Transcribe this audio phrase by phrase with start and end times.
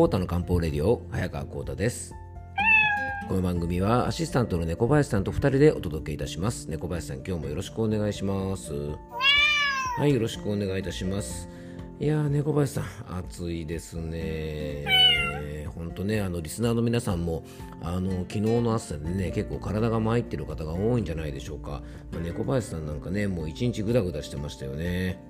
[0.00, 2.14] コータの漢方レディオ早川コータです。
[3.28, 6.70] この番組はアシスタントの猫林さんと2人でお届けいたします。
[6.70, 8.72] 猫林さん今日もよろしくお願いします。
[9.98, 11.50] はいよろしくお願いいたします。
[12.00, 12.84] いやー猫林さん
[13.18, 14.86] 暑いですね。
[15.74, 17.44] 本当ねあのリスナーの皆さんも
[17.82, 25.22] あの昨日の暑さでね結構体が参ってる方が多いんじゃないでしょうか、まあ、猫林さんなんかねもう一日グダグダしてましたよね。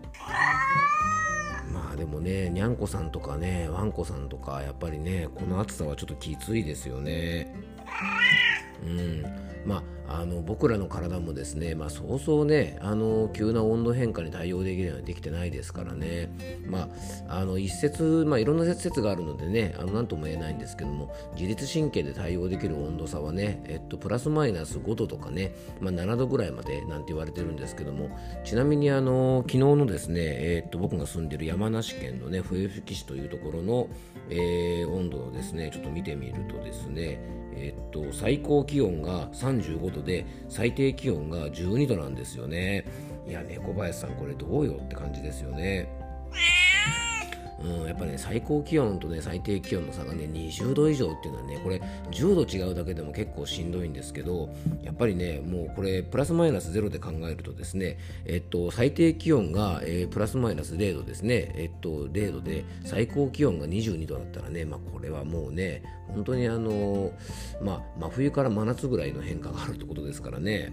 [2.01, 7.55] でもねにゃんこさんとかねわんこさんとかやっぱりねこの暑さはちょっときついですよね。
[8.83, 9.23] うん。
[9.67, 16.31] まあ、あの僕らの体もですね、まあ、そうそうねあの急な温度変化に対応できるようにできてないですからね、
[16.67, 16.89] ま
[17.29, 28.11] あ、あの一説、まあ、いろんな説があるのでねあの何とも言えないんですけども自律神経で対応できる温度差はね、えっと、プラスマイナス5度とかね、まあ、7度ぐらいまでなんて言われてるんですけども
[28.43, 33.89] ちなみにあの昨日のですね、えっと、僕が住んでる山梨県のね笛吹市というところの、
[34.29, 42.85] えー、温度をですねちょっと見てみるとですねえっと、最高気温が35度で最低気温が12度なんですよね。
[43.29, 45.89] いや猫林さんこれどうよって感じですよね。
[47.63, 54.49] うん、やっぱね最高気温とね最低気温の差がね20度以上っていうのはねこれ10度違うだけでも結構しんどいんですけど
[54.83, 67.13] やっぱりねもうこれプラスマイナス0で考えるとですねえっと最低気温が、えー、プラスマイナス0度ですねえっと0度で最高気温が22度だったらねまあこれはもうね本当にあの
[67.63, 70.73] まあ真冬から真夏ぐらいの変化があるってことですからね。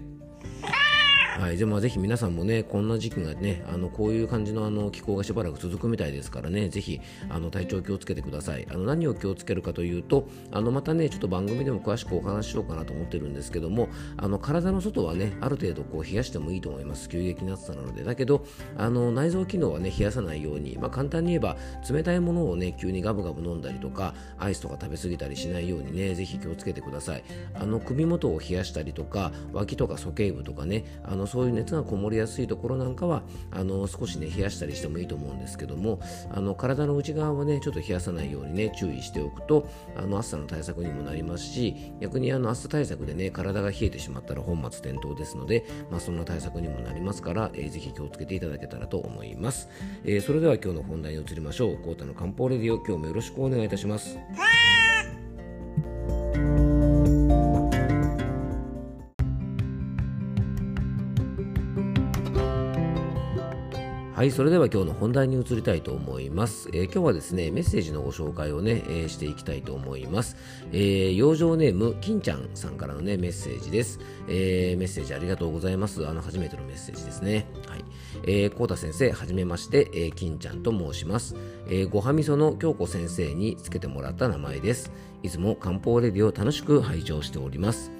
[1.38, 8.66] はい、じゃあまあぜひ皆さんもね、こんな時期がね、あのこういう感じのあの気候がしばらく続くみたいですからね、ぜひあの体調気をつけてください。
[8.68, 17.08] あの何を気をつけるかというと、あのまたね、ちょっと番組でも詳しくお話ししようかなと思ってるんですけども、あの体の外はね、ある程度こう冷やしてもいいと思います。
[17.08, 18.02] 急激な暑さなので。
[18.02, 18.44] だけど、
[18.76, 21.56] あの内臓機能はね、冷やさないように、まあ、簡単に言えば、
[21.88, 27.22] 冷たいものをね、急にガブガブ飲んだりとか、アイスとか食べ過ぎたりしないようにね、ぜひ気をつけてください。
[27.54, 36.00] あの首元を冷やしたりとか、脇とか鼠径部とかね、あのそういう熱がこもりやすいところなんかはあの少しね冷やしたりしてもいいと思うんですけども
[36.32, 49.68] あの体の内側はねちょっと冷やさないようにね注意しておくとあの暑さの対策にもなりますし逆にあの暑さ対策でね体が冷えてしまったら本末転倒ですので、まあ、そんな対策にもなりますから、えー、ぜひ気をつけていただけたらと思います、
[50.04, 51.78] えー、それでは今日の本題に移りましょう。
[51.78, 54.18] コータの漢方レディオ今日もよろしくお願いいたします。
[64.28, 66.68] はい、それでは今日の本題に移りたいと思います。
[66.74, 70.36] えー、今日はですね、メッセージのご紹介をね、えー、していきたいと思います。
[70.70, 74.00] えー、養生ネーム、金ちゃんさんからのね、メッセージです。
[74.28, 76.06] え、メッセージありがとうございます。
[76.06, 77.46] あの、初めてのメッセージですね。
[77.66, 77.84] はい。
[78.24, 81.34] えー、コータ先生、はじめまして、え、金ちゃんと申します。
[81.70, 84.92] え、ごはみその京子先生につけてもらった名前です。
[85.22, 87.90] いつも漢方レディを楽しく拝聴しております。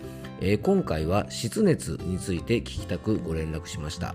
[0.42, 4.14] え、今回は湿熱について聞きたくご連絡しました。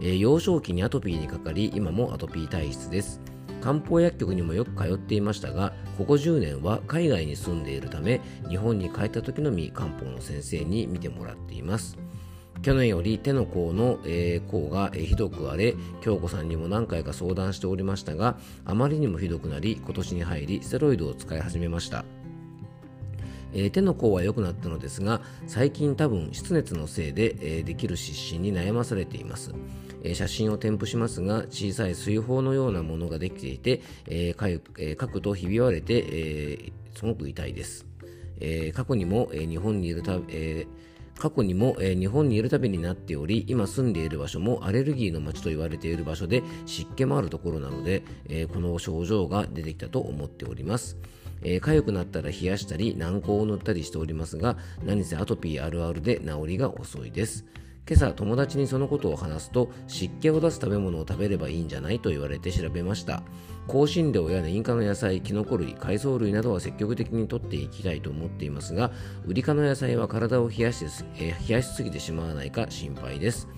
[0.00, 3.20] えー、幼少期にアトピーにかかり今もアトピー体質です。
[3.60, 11.98] 漢方薬局にもよく通っていましたがここ10年は海外に住んでいるため日本に帰った時のみ漢方の先生に見てもらっています。
[12.62, 22.04] 去年より手の甲の、えー、甲が、え、ひどく荒れ京子さんにも何回か相談しておりましたがあまりにもひどくなり今年に入りステロイドを使い始めました。
[23.52, 29.52] えー、手の甲は良くなったのですが最近多分湿熱のせいで、えー、できる湿疹に悩まされています。
[30.06, 37.86] え写真を添付しますが小さい水泡のようなものができていて、えーえー、書くとひび割れて、え、すごく痛いです、
[38.40, 40.66] え、過去にも、え、日本にいるた、え
[41.18, 50.96] 過去にも、え、日本にいるたびになっており今住んでいる場所もアレルギーの街と言われている場所で湿気もあるところなので、え、この症状が出てきたと思っております。
[51.42, 57.44] えー、痒くなったら冷やしたり軟膏を塗ったりしておりますが何せアトピーあるあるで治りが遅いです。
[57.88, 63.22] 今朝友達にそのことを話すと湿気を出す食べ物を食べればいいんじゃないと言われて調べました。
[63.68, 68.92] 香辛料や年価の野菜キノコ類海藻類などは積極的にとっていきたいと思っていますが
[69.26, 70.84] ウリ科の野菜は体を冷やし,、
[71.16, 73.48] えー、冷やしすぎてしまわないか心配です。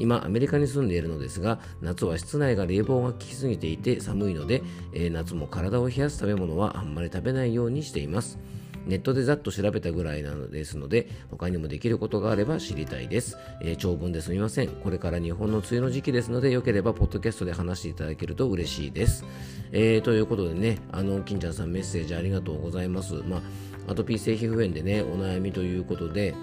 [0.00, 8.38] 今アメリカに住んでいるのですが夏は室内が冷房が効きすぎていて寒いので、えー、夏も体を冷やす食べ物はあんまり食べないようにしています。
[8.88, 14.68] ネットでざっと調べたぐらいなのですので他にもできることがあれば知りたいです、えー、長文ですみません。
[14.68, 19.24] これから日本の梅雨の時期ですのでよければポッドキャストで話していただけると嬉しいです、
[19.70, 23.14] えー、ということでねあの金ちゃんさんメッセージありがとうございます。
[23.14, 23.42] まあ
[23.90, 26.34] アトピー性皮膚炎でねお悩みということで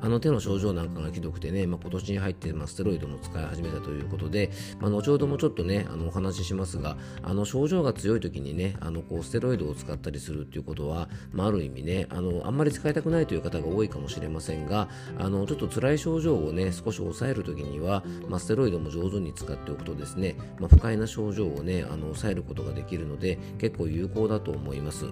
[0.00, 4.50] あの手の症状なんかがひどくてね、まあ、今年に入って、まあ、ステロイドも使い始めたということで、
[4.80, 14.88] まあ、後ほどもちょっとねあのお話ししますがあの症状が強い時にねあのこうステロイドを使ったりするっていうことは、まあ、ある意味ねあのあんまり使いたくないという方が多いかもしれませんが
[15.18, 25.06] あのちょっと辛い症状をね少し抑える時には、まあ、ステロイドも上手に使っておくとですね、まあ、不快な症状をねあの抑えることができるので結構有効だと思います。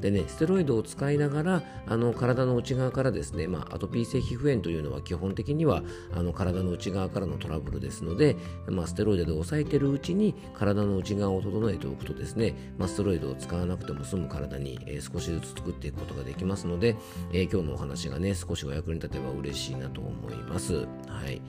[0.00, 5.82] でね、ステロイドを使いながらあの体の内側からですね、まあ、アトピー性皮膚炎というのは基本的には
[6.14, 8.36] あの体の内側からのトラブルですので、
[8.66, 16.96] まあ、ステロイドで抑えているうちに体の内側を整えておくとですね、まあ、ステロイドを使わなくても済む体に、えー、少しずつ作っていくことができますので、
[17.32, 20.74] えー、今日のお話がね少しお役に立てば嬉しいなと思います。
[20.74, 20.86] は
[21.28, 21.40] い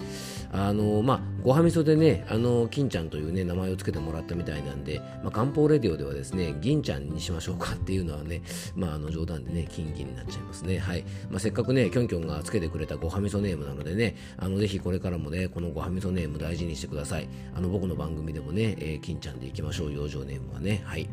[0.53, 8.41] あのまあ、ごはみそでね、あの金ちゃんというね名前を付けてもらったみたいなんで、まあ、漢方レディオではですね銀ちゃんにしましょうかっていうのはね、
[8.75, 10.77] まあ、あの冗談でね、金銀になっちゃいますね。
[10.79, 11.03] はい。
[11.29, 17.29] まあ、せっかくね、きょんきょんがつけてくれたごはみそネームなのでね、あの、ぜひこれからもね、このごはみそネーム大事にしてください。
[17.55, 20.81] あの、僕の番組でもね、えー、金ちゃんでいきましょう、養生ネームはね。
[20.85, 21.07] はい。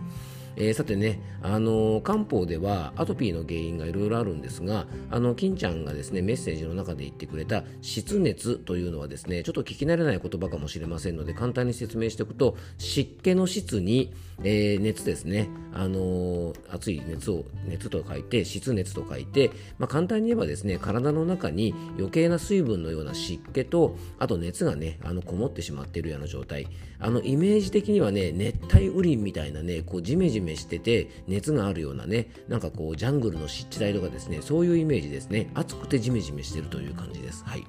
[0.60, 14.12] えー、さてね、あの漢方ではアトピーの原因がいろいろあるんですが、あの金ちゃんがですねメッセージの中で言ってくれた湿熱というのはですねちょっと聞き慣れない言葉かもしれませんので簡単に説明しておくと湿気の質に、
[14.43, 26.66] えー、熱ですね、あの熱い熱を熱と書いて湿熱と書いて、まあ、簡単に言えばですね体の中に余計な水分のような湿気とあと熱がねあのこもってしまっているような状態。
[27.00, 35.50] あのイメージ的にはね熱帯雨林みたいなねこうジメジメしてて熱があるようなねなんかこうジャングルの湿地帯とかですねそういうイメージですね。
[35.55, 37.45] 暑くてジメジメしてるという感じです。
[37.45, 37.65] はい。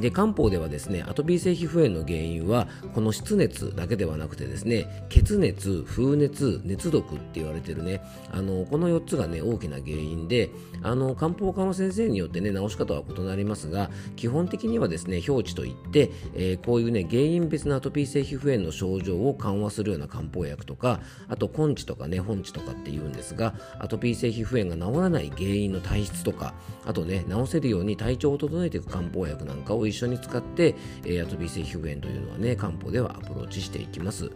[0.00, 10.50] で漢方ではですねアトピー性皮膚炎の原因はこの湿熱だけではなくてですね血熱風熱熱毒って言われてるねあのこの4つがね大きな原因で
[10.82, 26.54] あの漢方科の先生によってね治し方は異なりますが基本的にはですね標治といって、えー、こういうね原因別のアトピー性皮膚炎の症状を緩和するような漢方薬とかあと根治とかね本治とかって言うんですがアトピー性皮膚炎が治らない原因の体質とか
[26.86, 30.74] あとね治せるように体調を整えていく漢方薬なんかを一緒に使って、
[31.04, 34.30] えー、アトピー性皮膚炎というのはね漢方ではアプローチしていきます。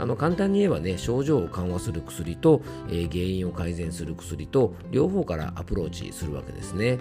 [0.00, 6.98] あの簡単に言えばね症状を緩和する薬と、えー、原因を改善する薬と両方からアプローチするわけですね。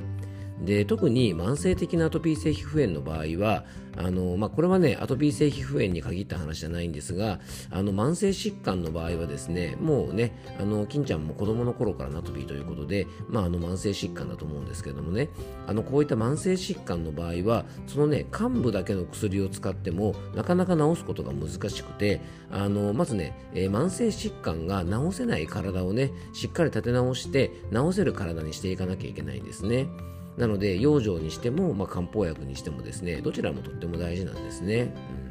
[0.64, 3.66] で特に慢性的なアトピー性皮膚炎の場合は
[3.98, 7.40] あの、まあ、これはねアトピー性皮膚炎に限った話じゃないんですが
[7.72, 15.30] あの慢性疾患の場合はですねもうねあの金ちゃんも子供の頃からナトピーということで、まあ、あの慢性疾患だと思うんですけどもね
[15.68, 22.22] あのこういった慢性疾患の場合はそのね幹部だけの薬を使ってもなかなか治すことが難しくて
[22.52, 29.88] あのまずね、えー、慢性疾患が治せない体をねしっかり立て直して治せる体にしていかなきゃいけないんですね。
[30.38, 34.94] なので養生にしても、まあ、漢方薬にしてもですねどちらもとっても大事なんですね。
[35.22, 35.27] うん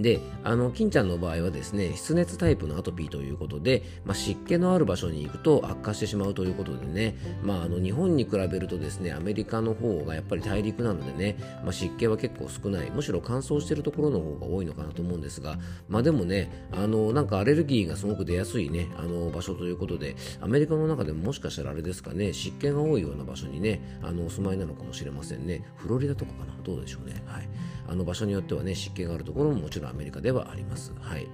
[0.00, 15.58] で、あの、金ちゃんの場合はですね、湿熱タイプのアトピーということで、まあ、湿気のある場所に行くと悪化してしまうということでね、まあ、あの、日本に比べるとですね、アメリカの方がやっぱり大陸なのでね、まあ、湿気は結構少ない、むしろ乾燥しているところの方が多いのかなと思うんですが、
[15.88, 25.64] まあ、でもね、あの、なんかアレルギーがすごく出やすいね、あの、場所ということで、アメリカの中でももしかしたらあれですかね、湿気が多いような場所にね、あの、お住まいなのかもしれませんね。
[25.76, 27.22] フロリダとかかな、どうでしょうね。
[27.26, 27.48] はい。
[27.90, 30.92] あの場所によってはね湿気があるところももちろんアメリカではあります。
[31.00, 31.26] はい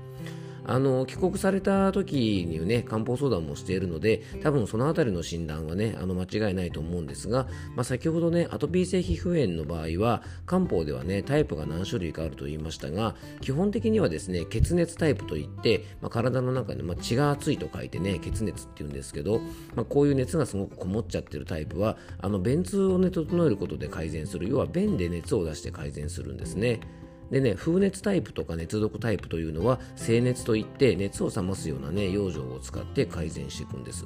[0.67, 7.47] あの帰国された時にね漢方相談もしているので多分その辺りの診断はねあの間違いないと思うんですが、
[7.77, 19.41] まあ、先ほどねアトピー性皮膚炎の場合は漢方ではねタイプが何種類かあると言いましたが基本的にはですね血熱タイプといって、まあ、体の中で、まあ、血が熱いと書いてね血熱って言うんですけど、
[19.77, 26.81] ま、こういう熱がすごくこもっちゃってるタイプはあの便通をね整えることで改善する要は便で熱を出して改善するんですね。
[27.31, 34.05] でね、風熱タイプとか熱毒タイプというのは、静熱といって熱を冷ますようなね、養生を使って改善していくんです。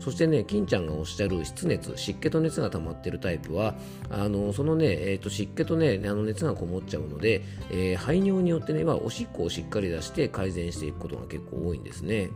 [0.00, 3.74] そしてね、金ちゃんがおっしゃる湿熱、湿気と熱が溜まっているタイプは、
[4.10, 12.30] あのそのね、えーと、湿気とね、あの熱がこもっちゃうので、えー、排尿によってね、まあ、おしっこをしっかり出して改善していくことが結構多いんですね。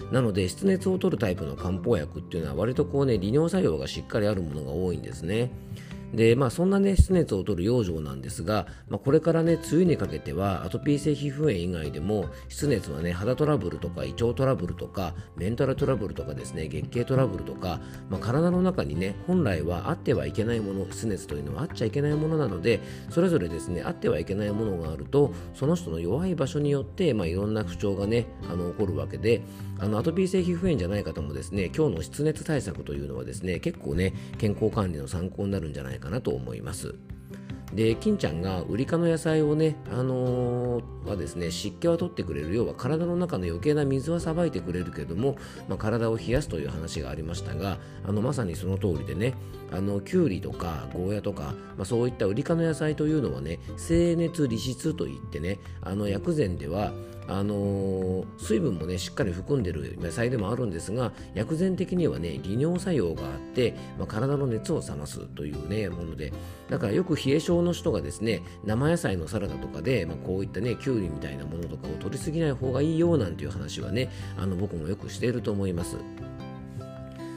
[0.00, 5.50] うん、なので、湿熱を取るタイプの漢方薬っていうのは、割とこうね、利尿作用がしっかりあるものが多いんですね。
[6.12, 29.42] で、まあ、そんなね、湿熱を取る養生なんですが、まあ、これからね、梅雨にかけては、アトピー性皮膚炎以外でも、湿熱はね、肌トラブルとか、胃腸トラブルとか、メンタルトラブルとかですね、月経トラブルとか、まあ、体の中にね、本来はあってはいけないもの、湿熱というのはあっちゃいけないものなので、それぞれですね、あってはいけないものがあると、その人の弱い場所によって、まあ、いろんな不調がね、あの起こるわけで、
[29.78, 36.94] あのアトピー性皮膚炎じゃない方もですね、今日の湿熱対策というのはですね、結構ね、健康管理の参考になるんじゃないかかなと思います。
[37.74, 45.36] で金ちゃんがウリ科の野菜をね、あのー、はですね湿気は取ってくれる要は体の中の余計な水はさばいてくれるけども、
[45.68, 49.34] まあ、体を冷やすという話がありましたがあのまさにその通りでね
[49.72, 56.92] あのきゅうりとかゴーヤとか、まあ、そういったウリ科の野菜というのはね清熱利湿といってねあの薬膳では
[57.28, 66.32] あのー、水分もねしっかり含んでる野菜でもあるんですが薬膳的にはね利尿作用があって、まあ、体の熱を冷ますというねもので
[66.68, 75.96] だからよく冷え性の人がですね生野菜のサラダとかで、まあ、こういったねきゅうりみたいなものとかを取りすぎない方がいいよなんていう話はねあの僕もよくしていると思います。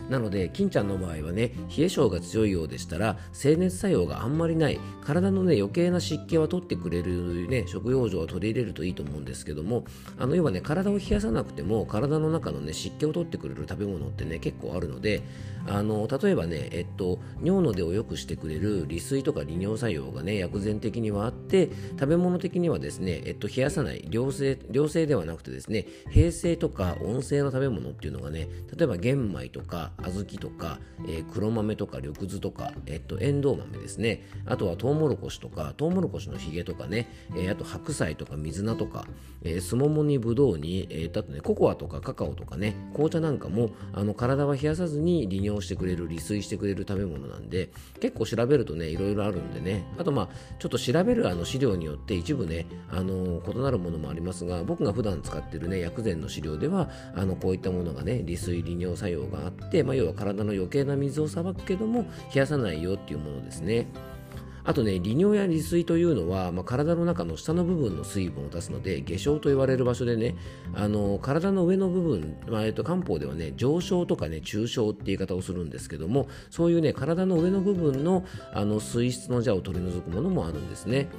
[0.09, 9.85] なので金ちゃんの場合はね冷え性が強いようでしたら清熱作用があんまりない体のね余計な湿気は取ってくれるね食用状を取り入れるといいと思うんですけども
[10.17, 15.23] あの要はね体を冷やさなくても体の中のね湿気を取ってくれる食べ物ってね結構あるので
[15.67, 34.23] あの例えばねえっと尿の出を良くしてくれる利水とか利尿作用がね薬膳的にはあって食べ物的にはですねえっと冷やさない良性良性ではなくてですね平成とか温性の食べ物っていうのがね例えば玄米とか小豆とか、えー、黒豆とか緑豆とか、えっと、エンドウ豆ですね。
[34.45, 39.05] あとはトウモロコシとかトウモロコシのひげとかね、えー、あと白菜とか水菜とか、
[39.43, 42.75] えー、すももにぶどうに、えー、あとねココアとかカカオとかね。
[42.93, 49.85] 紅茶なんかもあの体は冷やさずに利尿してくれる利水してくれる食べ物なんで結構調べるとねいろいろあるんでね。
[49.97, 63.87] あとまあちょっと調べるあの資料によって一部ねあの異なるものもありますが僕が普段使ってるね薬膳の資料ではあのこういったものがね利水利尿作用があって、まあ、要は体の余計な水をさばくけども冷やさないよっていうものですね。
[64.67, 70.35] あとね、利尿や利水というのは、まあ、体の中の下の部分の水分を出すので、下昇と言われる場所でね、
[70.73, 81.09] あの体の上の部分、まあ、えっと、漢方ではね、上昇とかね、中昇って言い方をするんですけども、そういうね、体の上の部分のあの水質の蛇を取り除くものもあるんですね。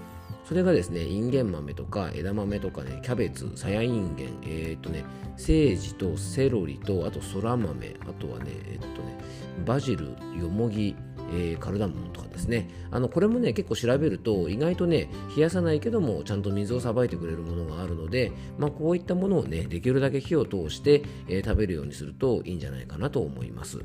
[0.46, 5.04] それがですね、インゲン豆とか枝豆とかね、キャベツ、さやいんげん、えー、っとね、
[5.36, 9.18] セージとセロリと、あとそら豆、あとはね、えっとね、
[9.66, 10.06] バジル、
[10.40, 10.94] よもぎ、
[11.32, 23.80] えー、カルダモンとかですねあのこれもね結構調べると意外とね冷やさないけどもちゃんと水をさばいてくれるものがあるので、まあ、こういったものをねできるだけ火を通して、えー、食べるようにするといいんじゃないかなと思います。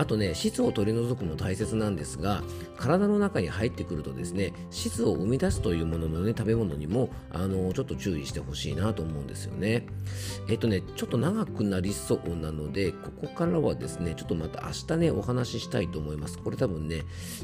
[0.00, 2.42] あとね質を取り除くも大切なんですが
[2.78, 9.86] 体の中に入ってくるとですね質を生み出すというもののね食べ物にもあのちょっと注意してほしいなと思うんですよね。
[10.48, 16.38] えっとねちょっと長くなりそうなのでここからはですねちょっとまた明日ねお話ししたいと思います。
[16.38, 17.02] これ多分ね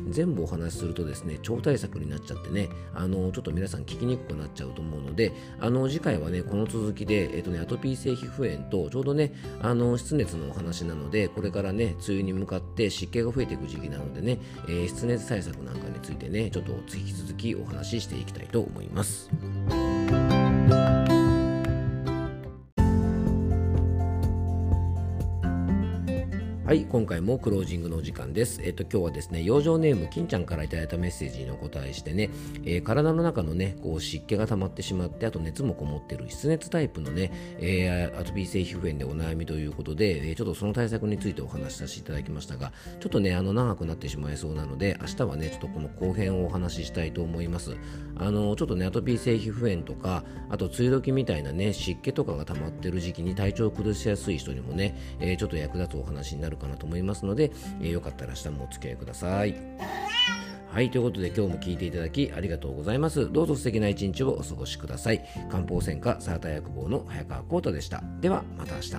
[0.08, 14.38] 全部お話しするとですね超大作になっちゃってねあのちょっと皆さん聞きにくくなっちゃうと思うのであの次回はねこの続きでえっとねアトピー性皮膚炎とちょうどねあの湿熱のお話なのでこれからね梅雨に向向かって湿気が増えていく時期なのでね、
[14.68, 19.28] えー、湿熱対策なんかについてねちょっと引き続きお話ししていきたいと思います。
[26.66, 28.60] はい、今回もクロージングのお時間です。
[28.60, 32.28] えっと、今日はですね、養生ネーム、金ちゃんからいただいたメッセージにお答えしてね、
[32.64, 37.30] えー、体の中のね、こう湿気が溜まってしまって、あと熱もこもってる湿熱タイプのね、
[37.60, 47.76] えー、アトピー性皮膚炎でお悩みということで、えー、ちょっとその対策についてお話しさせていただきましたが、ちょっとね、あの、長くなってしまいそうなので、明日はね、ちょっとこの後編をお話ししたいと思います。
[48.16, 59.54] あの、ちょっとね、アトピー性皮膚炎とか、あと、梅雨時みたいなね、湿気とかが溜まってる時期に体調を崩しやすい人にもね、えー、ちょっと役立つお話になるるかなと思いますので、えー、よかったら明日もお付き合いください。
[60.72, 63.32] はい、ということで今日も聞いていただきありがとうございます。
[63.32, 65.24] どうぞ素敵な一日をお過ごしください。
[65.50, 68.02] 漢方専科サータ薬房の早川浩太でした。
[68.20, 68.96] ではまた明日。